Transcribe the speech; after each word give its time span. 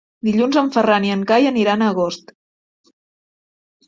Dilluns 0.27 0.55
en 0.61 0.69
Ferran 0.77 1.03
i 1.07 1.11
en 1.15 1.25
Cai 1.31 1.49
aniran 1.49 1.83
a 1.83 1.89
Agost. 1.95 2.33